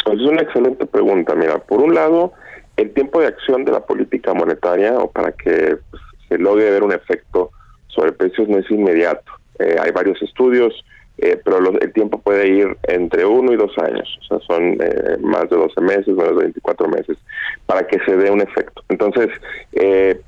[0.05, 1.33] Es una excelente pregunta.
[1.35, 2.33] Mira, por un lado,
[2.75, 6.83] el tiempo de acción de la política monetaria o para que pues, se logre ver
[6.83, 7.51] un efecto
[7.97, 9.31] sobre precios no es inmediato.
[9.57, 10.85] Eh, hay varios estudios,
[11.17, 15.17] eh, pero el tiempo puede ir entre uno y dos años, o sea, son eh,
[15.19, 17.17] más de 12 meses, menos de 24 meses,
[17.65, 18.83] para que se dé un efecto.
[18.89, 19.29] Entonces,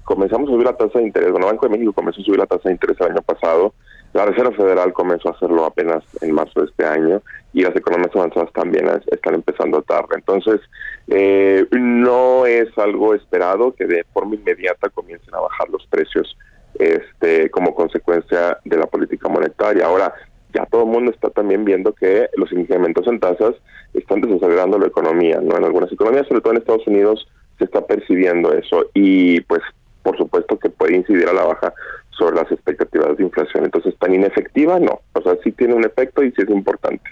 [0.03, 1.31] comenzamos a subir la tasa de interés.
[1.31, 3.73] Bueno, Banco de México comenzó a subir la tasa de interés el año pasado,
[4.13, 7.21] la Reserva Federal comenzó a hacerlo apenas en marzo de este año
[7.53, 10.15] y las economías avanzadas también están empezando tarde.
[10.15, 10.61] Entonces,
[11.07, 16.35] eh, no es algo esperado que de forma inmediata comiencen a bajar los precios
[16.79, 19.85] este, como consecuencia de la política monetaria.
[19.85, 20.13] Ahora,
[20.53, 23.55] ya todo el mundo está también viendo que los incrementos en tasas
[23.93, 25.57] están desacelerando la economía, ¿no?
[25.57, 27.27] En algunas economías, sobre todo en Estados Unidos,
[27.57, 29.61] se está percibiendo eso y pues
[30.01, 31.73] por supuesto que puede incidir a la baja
[32.11, 33.65] sobre las expectativas de inflación.
[33.65, 35.01] Entonces, tan inefectiva, no.
[35.13, 37.03] O sea, sí tiene un efecto y sí es importante.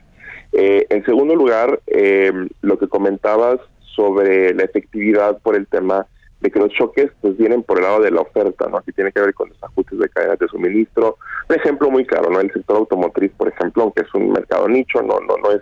[0.53, 3.59] Eh, en segundo lugar, eh, lo que comentabas
[3.95, 6.07] sobre la efectividad por el tema
[6.41, 8.77] de que los choques pues vienen por el lado de la oferta, ¿no?
[8.77, 11.17] Aquí tiene que ver con los ajustes de cadenas de suministro.
[11.49, 12.39] Un ejemplo muy claro, ¿no?
[12.39, 15.61] El sector automotriz, por ejemplo, aunque es un mercado nicho, no no no es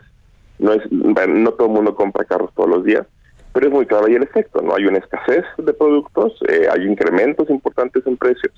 [0.59, 3.05] no es no todo el mundo compra carros todos los días,
[3.53, 4.75] pero es muy claro ahí el efecto, ¿no?
[4.75, 8.53] Hay una escasez de productos, eh, hay incrementos importantes en precios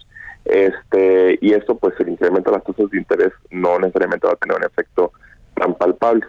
[0.46, 4.38] este y esto pues el incremento de las tasas de interés no necesariamente va a
[4.38, 5.12] tener un efecto
[5.56, 6.26] tan palpable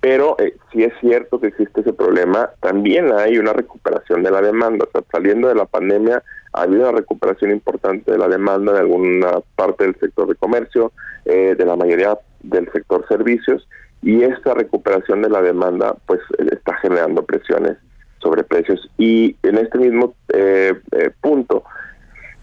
[0.00, 2.50] pero eh, si es cierto que existe ese problema.
[2.60, 4.86] También hay una recuperación de la demanda.
[4.86, 6.22] O sea saliendo de la pandemia
[6.52, 10.92] ha habido una recuperación importante de la demanda de alguna parte del sector de comercio
[11.24, 13.68] eh, de la mayoría del sector servicios
[14.02, 16.20] y esta recuperación de la demanda pues
[16.50, 17.76] está generando presiones
[18.20, 18.90] sobre precios.
[18.98, 20.74] Y en este mismo eh,
[21.20, 21.64] punto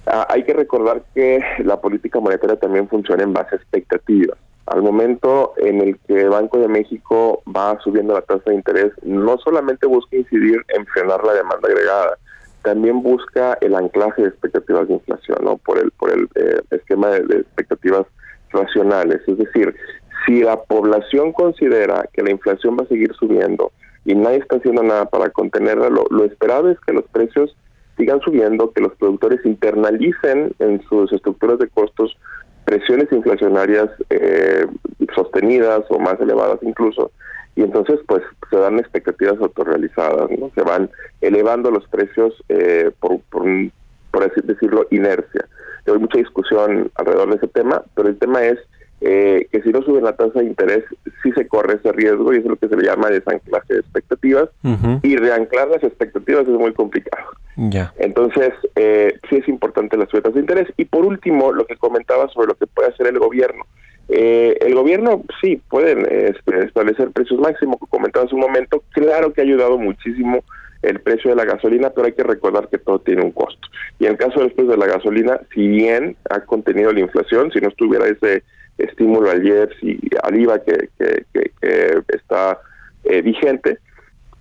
[0.10, 4.38] Ah, hay que recordar que la política monetaria también funciona en base a expectativas.
[4.68, 9.38] Al momento en el que Banco de México va subiendo la tasa de interés, no
[9.38, 12.18] solamente busca incidir en frenar la demanda agregada,
[12.64, 15.56] también busca el anclaje de expectativas de inflación, ¿no?
[15.58, 18.08] Por el por el eh, esquema de, expectativas
[18.50, 19.74] racionales, es decir,
[20.26, 23.72] si la población considera que la inflación va a seguir subiendo
[24.04, 27.56] y nadie está haciendo nada para contenerla, lo, lo esperado es que los precios
[27.98, 32.18] sigan subiendo, que los productores internalicen en sus estructuras de costos
[32.68, 34.68] presiones inflacionarias eh,
[35.16, 37.12] sostenidas o más elevadas incluso,
[37.56, 40.52] y entonces pues se dan expectativas autorrealizadas, ¿no?
[40.54, 40.90] se van
[41.22, 43.46] elevando los precios eh, por, por,
[44.12, 45.48] por así decirlo, inercia.
[45.86, 48.60] Hay mucha discusión alrededor de ese tema, pero el tema es
[49.02, 50.84] eh, que si no suben la tasa de interés,
[51.22, 53.80] sí se corre ese riesgo y eso es lo que se le llama desanclaje de
[53.80, 54.50] expectativas.
[55.04, 57.28] Y reanclar las expectativas es muy complicado.
[57.98, 60.68] Entonces, eh, sí es importante las tasas de interés.
[60.78, 63.66] Y por último, lo que comentaba sobre lo que puede hacer el gobierno.
[64.10, 68.84] Eh, el gobierno sí puede este, establecer precios máximos, como comentaba hace un momento.
[68.92, 70.44] Claro que ha ayudado muchísimo
[70.82, 73.68] el precio de la gasolina, pero hay que recordar que todo tiene un costo.
[74.00, 77.52] Y en el caso del precio de la gasolina, si bien ha contenido la inflación,
[77.52, 78.44] si no estuviera ese
[78.78, 80.90] estímulo al IEPS y al IVA que,
[82.08, 82.60] está
[83.04, 83.80] eh, vigente,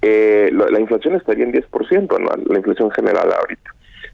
[0.03, 2.45] eh, la, inflación estaría en 10%, ¿no?
[2.45, 3.71] la inflación general ahorita.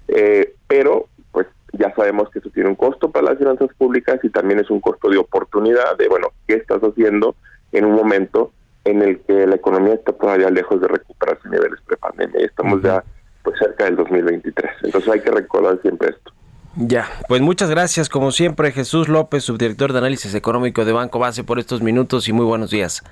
[0.08, 4.30] Eh, pero, pues ya sabemos que eso tiene un costo para las finanzas públicas y
[4.30, 7.34] también es un costo de oportunidad de, bueno, ¿qué estás haciendo
[7.72, 8.52] en un momento
[8.84, 13.02] en el que la economía está todavía lejos de recuperarse niveles prepandemia y estamos ya
[13.42, 14.70] pues cerca del 2023?
[14.82, 16.32] Entonces hay que recordar siempre esto.
[16.76, 21.44] Ya, pues muchas gracias como siempre Jesús López, subdirector de análisis económico de Banco Base
[21.44, 23.02] por estos minutos y muy buenos días.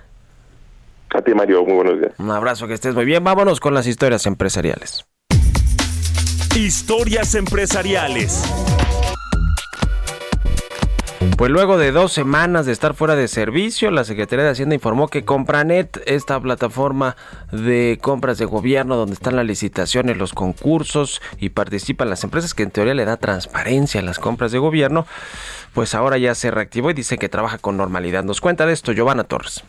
[1.14, 2.12] A ti Mario, muy buenos días.
[2.18, 3.22] Un abrazo, que estés muy bien.
[3.22, 5.04] Vámonos con las historias empresariales.
[6.56, 8.44] Historias empresariales.
[11.36, 15.08] Pues luego de dos semanas de estar fuera de servicio, la Secretaría de Hacienda informó
[15.08, 17.16] que Compranet, esta plataforma
[17.52, 22.62] de compras de gobierno donde están las licitaciones, los concursos y participan las empresas que
[22.62, 25.06] en teoría le da transparencia a las compras de gobierno,
[25.74, 28.24] pues ahora ya se reactivó y dice que trabaja con normalidad.
[28.24, 29.62] Nos cuenta de esto Giovanna Torres.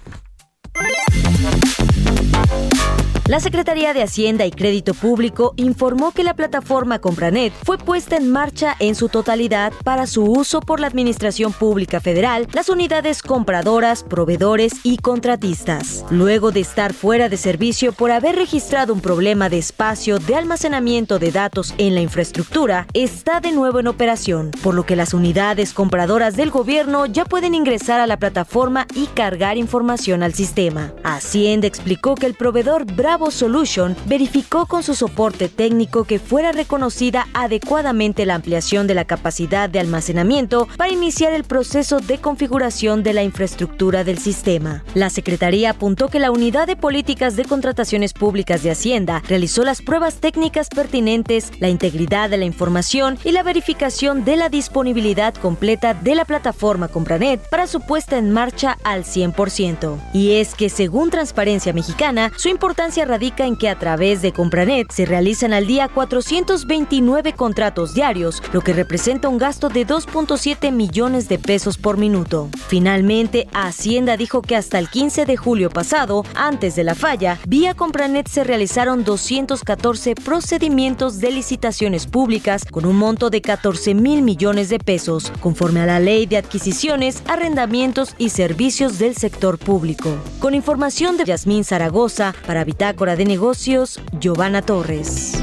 [3.28, 8.30] La Secretaría de Hacienda y Crédito Público informó que la plataforma Compranet fue puesta en
[8.30, 14.04] marcha en su totalidad para su uso por la Administración Pública Federal, las unidades compradoras,
[14.04, 16.04] proveedores y contratistas.
[16.10, 21.18] Luego de estar fuera de servicio por haber registrado un problema de espacio de almacenamiento
[21.18, 25.74] de datos en la infraestructura, está de nuevo en operación, por lo que las unidades
[25.74, 30.92] compradoras del gobierno ya pueden ingresar a la plataforma y cargar información al sistema.
[31.04, 37.28] Hacienda explicó que el proveedor Bravo Solution verificó con su soporte técnico que fuera reconocida
[37.34, 43.14] adecuadamente la ampliación de la capacidad de almacenamiento para iniciar el proceso de configuración de
[43.14, 44.84] la infraestructura del sistema.
[44.96, 49.82] La Secretaría apuntó que la Unidad de Políticas de Contrataciones Públicas de Hacienda realizó las
[49.82, 55.94] pruebas técnicas pertinentes, la integridad de la información y la verificación de la disponibilidad completa
[55.94, 60.00] de la plataforma Compranet para su puesta en marcha al 100%.
[60.14, 64.92] Y es que según Transparencia Mexicana, su importancia radica en que a través de Compranet
[64.92, 71.28] se realizan al día 429 contratos diarios, lo que representa un gasto de 2.7 millones
[71.28, 72.50] de pesos por minuto.
[72.68, 77.74] Finalmente, Hacienda dijo que hasta el 15 de julio pasado, antes de la falla, vía
[77.74, 84.70] Compranet se realizaron 214 procedimientos de licitaciones públicas con un monto de 14 mil millones
[84.70, 90.16] de pesos, conforme a la ley de adquisiciones, arrendamientos y servicios del sector público.
[90.40, 92.62] Con información de Yasmín Zaragoza para
[92.92, 95.42] Bitácora de Negocios, Giovanna Torres.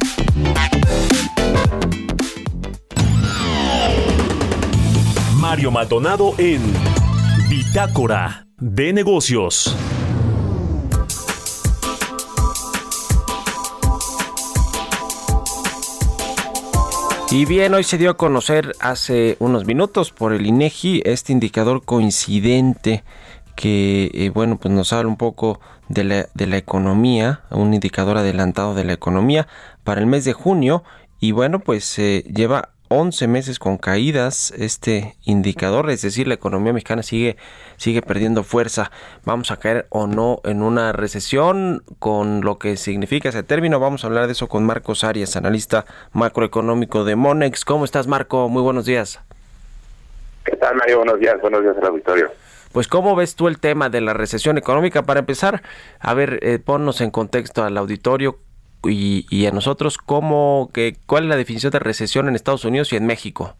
[5.36, 6.60] Mario Maldonado en
[7.48, 9.74] Bitácora de Negocios.
[17.30, 21.82] Y bien, hoy se dio a conocer hace unos minutos por el INEGI este indicador
[21.82, 23.04] coincidente
[23.58, 28.16] que, eh, bueno, pues nos habla un poco de la, de la economía, un indicador
[28.16, 29.48] adelantado de la economía
[29.82, 30.84] para el mes de junio.
[31.18, 36.72] Y bueno, pues se lleva 11 meses con caídas este indicador, es decir, la economía
[36.72, 37.36] mexicana sigue,
[37.78, 38.92] sigue perdiendo fuerza.
[39.24, 43.80] Vamos a caer o no en una recesión con lo que significa ese término.
[43.80, 47.64] Vamos a hablar de eso con Marcos Arias, analista macroeconómico de Monex.
[47.64, 48.48] ¿Cómo estás, Marco?
[48.48, 49.20] Muy buenos días.
[50.44, 50.98] ¿Qué tal, Mario?
[50.98, 52.30] Buenos días, buenos días al auditorio.
[52.72, 55.62] Pues cómo ves tú el tema de la recesión económica para empezar,
[56.00, 58.38] a ver, eh, ponnos en contexto al auditorio
[58.84, 62.96] y, a nosotros cómo, que, cuál es la definición de recesión en Estados Unidos y
[62.96, 63.54] en México.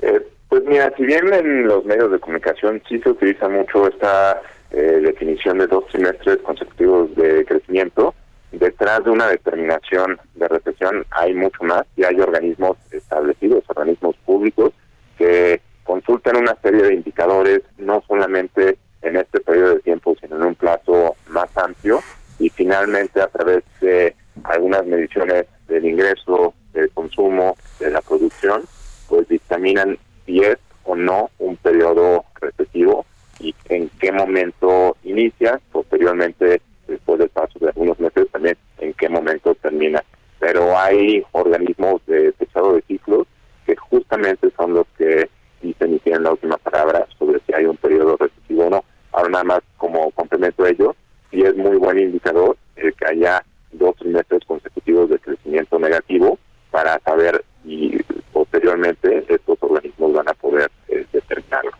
[0.00, 4.40] Eh, pues mira, si bien en los medios de comunicación sí se utiliza mucho esta
[4.70, 8.14] eh, definición de dos trimestres consecutivos de crecimiento,
[8.52, 14.72] detrás de una determinación de recesión hay mucho más y hay organismos establecidos, organismos públicos
[15.18, 20.44] que consultan una serie de indicadores, no solamente en este periodo de tiempo, sino en
[20.44, 21.98] un plazo más amplio,
[22.38, 24.14] y finalmente a través de
[24.44, 28.62] algunas mediciones del ingreso, del consumo, de la producción,
[29.08, 33.04] pues dictaminan si es o no un periodo recesivo
[33.40, 39.08] y en qué momento inicia, posteriormente, después del paso de algunos meses, también en qué
[39.08, 40.04] momento termina.
[40.38, 43.26] Pero hay organismos de pesado de ciclos
[43.66, 45.28] que justamente son los que
[45.62, 48.84] dicen y tienen la última palabra sobre si hay un periodo recesivo o no.
[49.12, 50.94] Ahora nada más como complemento a ello,
[51.30, 56.38] sí es muy buen indicador el que haya dos trimestres consecutivos de crecimiento negativo
[56.70, 57.98] para saber si
[58.32, 61.72] posteriormente estos organismos van a poder eh, determinarlo.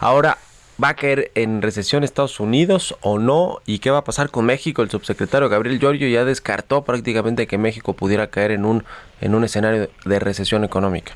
[0.00, 0.38] Ahora,
[0.82, 3.58] ¿va a caer en recesión Estados Unidos o no?
[3.66, 4.82] ¿Y qué va a pasar con México?
[4.82, 8.84] El subsecretario Gabriel Giorgio ya descartó prácticamente que México pudiera caer en un,
[9.20, 11.12] en un escenario de recesión económica.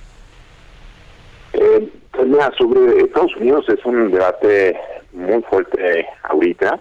[2.58, 4.78] Sobre Estados Unidos es un debate
[5.14, 6.78] muy fuerte ahorita.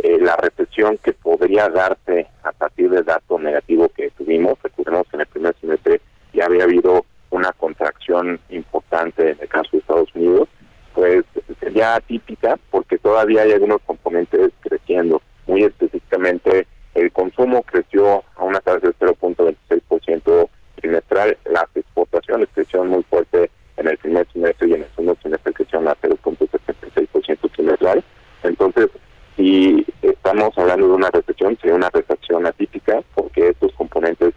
[0.00, 5.16] Eh, la recesión que podría darse a partir del dato negativo que tuvimos, recordemos que
[5.16, 6.02] en el primer semestre
[6.34, 10.46] ya había habido una contracción importante en el caso de Estados Unidos,
[10.92, 11.24] pues
[11.58, 15.22] sería atípica porque todavía hay algunos componentes creciendo.
[15.46, 23.02] Muy específicamente, el consumo creció a una tasa del 0.26% trimestral, las exportaciones crecieron muy
[23.04, 28.04] fuerte en el primer semestre y en el segundo semestre crecieron a 0.76% trimestral.
[28.42, 28.88] Entonces,
[29.36, 34.34] si estamos hablando de una recesión, sería una recesión atípica porque estos componentes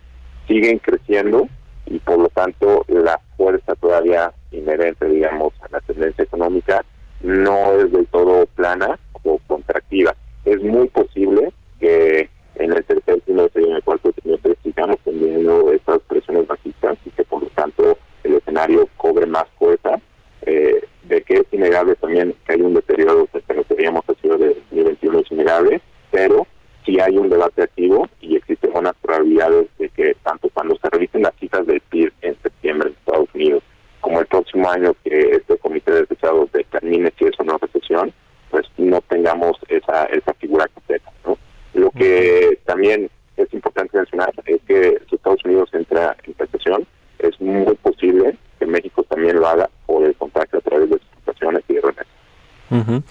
[0.48, 1.48] siguen creciendo
[1.88, 6.86] y por lo tanto la fuerza todavía inherente, digamos, a la tendencia económica
[7.22, 10.16] no es del todo plana o contractiva.
[10.46, 15.72] Es muy posible que en el tercer trimestre y en el cuarto trimestre sigamos teniendo
[15.72, 20.00] estas presiones bajistas y que por lo tanto el escenario cobre más fuerza.
[20.44, 25.20] Eh, de que es innegable también que hay un deterioro que teníamos sido de 2021
[25.20, 26.48] es innegable, pero
[26.86, 31.24] si hay un debate activo y existen buenas probabilidades de que tanto cuando se revisen
[31.24, 33.64] las citas del PIB en septiembre en Estados Unidos
[34.00, 38.12] como el próximo año que este comité de desechados determine si es una recesión,
[38.50, 41.12] pues no tengamos esa, esa figura completa.
[41.26, 41.38] ¿no?
[41.74, 46.88] Lo que también es importante mencionar es que si Estados Unidos entra en recesión,
[47.20, 51.64] es muy posible que México también lo haga por el contagio a través de exportaciones
[51.68, 53.04] y de remesas.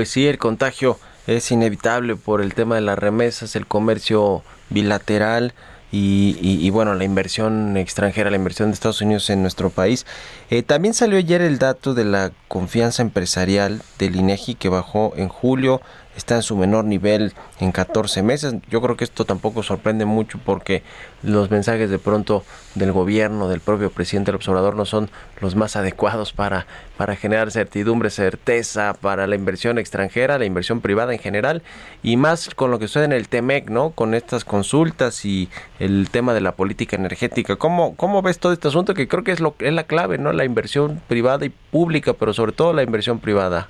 [0.00, 5.52] Pues sí, el contagio es inevitable por el tema de las remesas, el comercio bilateral
[5.92, 10.06] y, bueno, la inversión extranjera, la inversión de Estados Unidos en nuestro país.
[10.48, 15.28] Eh, también salió ayer el dato de la confianza empresarial del INEGI que bajó en
[15.28, 15.80] julio
[16.16, 18.54] está en su menor nivel en 14 meses.
[18.68, 20.82] Yo creo que esto tampoco sorprende mucho porque
[21.22, 22.44] los mensajes de pronto
[22.74, 27.50] del gobierno, del propio presidente del observador no son los más adecuados para, para generar
[27.50, 31.62] certidumbre, certeza para la inversión extranjera, la inversión privada en general
[32.02, 33.90] y más con lo que sucede en el TEMEC, ¿no?
[33.90, 35.48] Con estas consultas y
[35.78, 37.56] el tema de la política energética.
[37.56, 40.32] ¿Cómo, cómo ves todo este asunto que creo que es, lo, es la clave, ¿no?
[40.32, 43.68] La inversión privada y pública, pero sobre todo la inversión privada.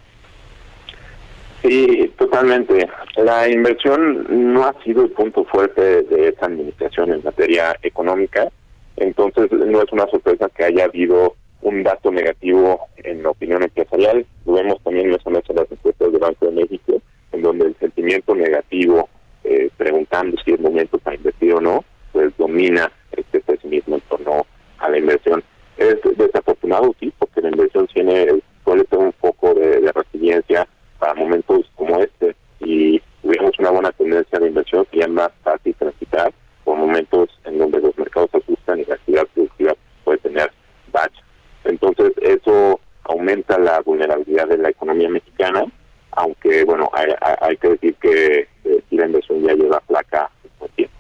[1.63, 2.89] Sí, totalmente.
[3.17, 8.49] La inversión no ha sido el punto fuerte de esta administración en materia económica,
[8.97, 14.25] entonces no es una sorpresa que haya habido un dato negativo en la opinión empresarial.
[14.47, 17.03] Lo vemos también en las encuestas del Banco de México,
[17.33, 19.09] en donde el sentimiento negativo,
[19.45, 24.47] eh, preguntando si es momento para invertir o no, pues domina este pesimismo en torno
[24.79, 25.45] a la inversión.
[25.77, 30.67] Es desafortunado, sí, porque la inversión tiene, suele ser un poco de, de resiliencia
[31.01, 36.33] para momentos como este y tuviéramos una buena tendencia de inversión sería más fácil transitar
[36.63, 40.53] por momentos en donde los mercados se ajustan y la actividad productiva puede tener
[40.93, 41.25] baches.
[41.65, 45.65] Entonces eso aumenta la vulnerabilidad de la economía mexicana,
[46.13, 50.95] aunque bueno, hay, que decir que eh, la inversión ya lleva placa por tiempo.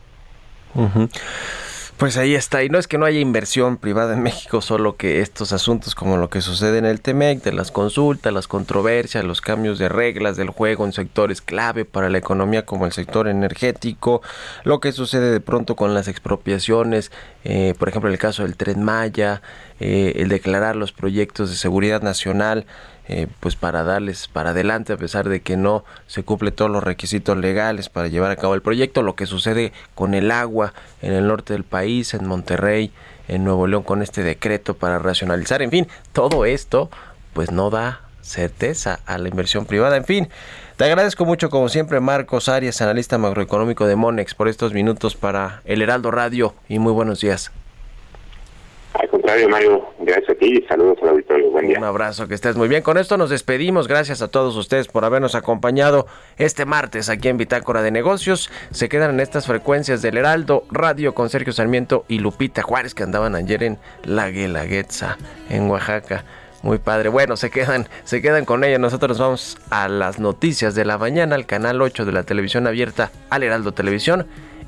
[2.10, 5.20] Pues ahí está, y no es que no haya inversión privada en México, solo que
[5.20, 9.40] estos asuntos como lo que sucede en el TEMEC, de las consultas, las controversias, los
[9.40, 14.22] cambios de reglas del juego en sectores clave para la economía como el sector energético,
[14.64, 17.12] lo que sucede de pronto con las expropiaciones,
[17.44, 19.40] eh, por ejemplo el caso del Tren Maya,
[19.78, 22.66] eh, el declarar los proyectos de seguridad nacional,
[23.12, 26.84] eh, pues para darles para adelante a pesar de que no se cumple todos los
[26.84, 31.12] requisitos legales para llevar a cabo el proyecto, lo que sucede con el agua en
[31.12, 32.92] el norte del país, en Monterrey,
[33.26, 36.88] en Nuevo León con este decreto para racionalizar, en fin, todo esto
[37.32, 40.28] pues no da certeza a la inversión privada, en fin.
[40.76, 45.62] Te agradezco mucho, como siempre, Marcos Arias, analista macroeconómico de Monex, por estos minutos para
[45.64, 47.50] El Heraldo Radio y muy buenos días.
[48.94, 51.48] Al contrario, Mario, gracias a ti y saludos al auditorio.
[51.50, 52.82] Un abrazo, que estés muy bien.
[52.82, 53.86] Con esto nos despedimos.
[53.86, 56.06] Gracias a todos ustedes por habernos acompañado
[56.38, 58.50] este martes aquí en Bitácora de Negocios.
[58.72, 63.04] Se quedan en estas frecuencias del Heraldo Radio con Sergio Sarmiento y Lupita Juárez que
[63.04, 65.18] andaban ayer en La Guelaguetza,
[65.48, 66.24] en Oaxaca.
[66.62, 67.08] Muy padre.
[67.08, 68.78] Bueno, se quedan, se quedan con ella.
[68.78, 73.12] Nosotros vamos a las noticias de la mañana, al canal 8 de la televisión abierta,
[73.30, 74.26] al Heraldo Televisión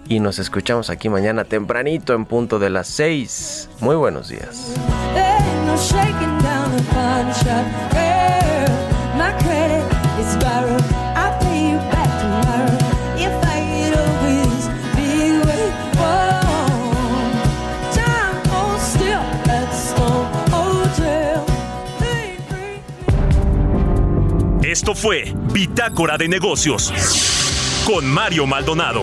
[0.09, 3.70] y nos escuchamos aquí mañana tempranito en punto de las 6.
[3.80, 4.74] Muy buenos días.
[24.72, 26.92] Esto fue Bitácora de Negocios
[27.86, 29.03] con Mario Maldonado.